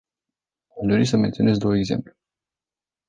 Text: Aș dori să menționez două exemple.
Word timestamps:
Aș 0.81 0.85
dori 0.87 1.05
să 1.05 1.17
menționez 1.17 1.57
două 1.57 1.77
exemple. 1.77 2.17